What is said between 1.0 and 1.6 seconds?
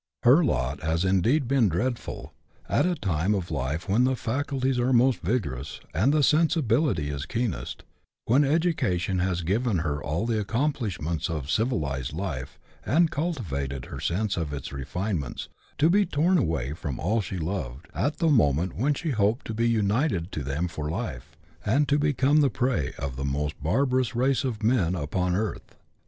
indeed